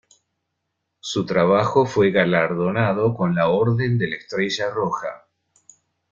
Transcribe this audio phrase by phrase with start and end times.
[0.99, 5.27] Su trabajo fue galardonado con la Orden de la Estrella Roja.